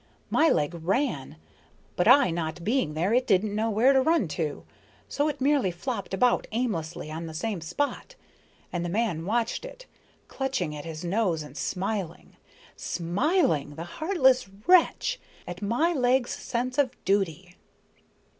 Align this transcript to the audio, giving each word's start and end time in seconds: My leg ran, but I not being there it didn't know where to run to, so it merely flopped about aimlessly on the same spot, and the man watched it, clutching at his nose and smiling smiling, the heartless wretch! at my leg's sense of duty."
My 0.31 0.49
leg 0.49 0.73
ran, 0.81 1.35
but 1.95 2.07
I 2.07 2.31
not 2.31 2.63
being 2.63 2.95
there 2.95 3.13
it 3.13 3.27
didn't 3.27 3.53
know 3.53 3.69
where 3.69 3.93
to 3.93 4.01
run 4.01 4.27
to, 4.29 4.63
so 5.07 5.27
it 5.27 5.39
merely 5.39 5.69
flopped 5.69 6.11
about 6.11 6.47
aimlessly 6.51 7.11
on 7.11 7.27
the 7.27 7.35
same 7.35 7.61
spot, 7.61 8.15
and 8.73 8.83
the 8.83 8.89
man 8.89 9.27
watched 9.27 9.63
it, 9.63 9.85
clutching 10.27 10.75
at 10.75 10.85
his 10.85 11.03
nose 11.05 11.43
and 11.43 11.55
smiling 11.55 12.35
smiling, 12.75 13.75
the 13.75 13.83
heartless 13.83 14.49
wretch! 14.65 15.19
at 15.45 15.61
my 15.61 15.93
leg's 15.93 16.31
sense 16.35 16.79
of 16.79 16.89
duty." 17.05 17.55